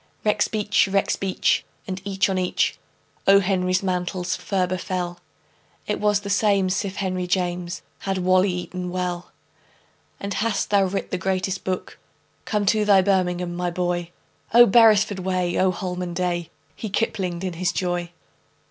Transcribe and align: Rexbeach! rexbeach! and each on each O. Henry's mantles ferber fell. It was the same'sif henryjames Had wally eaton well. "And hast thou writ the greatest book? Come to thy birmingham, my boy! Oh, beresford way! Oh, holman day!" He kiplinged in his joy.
Rexbeach! 0.25 0.87
rexbeach! 0.91 1.61
and 1.87 2.01
each 2.03 2.27
on 2.27 2.39
each 2.39 2.79
O. 3.27 3.39
Henry's 3.39 3.83
mantles 3.83 4.35
ferber 4.35 4.79
fell. 4.79 5.19
It 5.85 5.99
was 5.99 6.21
the 6.21 6.29
same'sif 6.31 6.95
henryjames 6.95 7.81
Had 7.99 8.17
wally 8.17 8.49
eaton 8.51 8.89
well. 8.89 9.31
"And 10.19 10.33
hast 10.33 10.71
thou 10.71 10.85
writ 10.85 11.11
the 11.11 11.19
greatest 11.19 11.63
book? 11.63 11.99
Come 12.45 12.65
to 12.65 12.83
thy 12.83 13.03
birmingham, 13.03 13.53
my 13.55 13.69
boy! 13.69 14.09
Oh, 14.55 14.65
beresford 14.65 15.19
way! 15.19 15.55
Oh, 15.59 15.69
holman 15.69 16.15
day!" 16.15 16.49
He 16.75 16.89
kiplinged 16.89 17.43
in 17.43 17.53
his 17.53 17.71
joy. 17.71 18.09